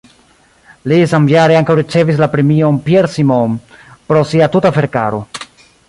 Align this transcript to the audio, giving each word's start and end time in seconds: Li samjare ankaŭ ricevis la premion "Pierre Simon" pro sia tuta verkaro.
Li 0.91 0.97
samjare 1.11 1.59
ankaŭ 1.59 1.75
ricevis 1.81 2.21
la 2.23 2.29
premion 2.37 2.81
"Pierre 2.89 3.13
Simon" 3.19 3.57
pro 4.09 4.25
sia 4.33 4.49
tuta 4.57 4.73
verkaro. 4.81 5.23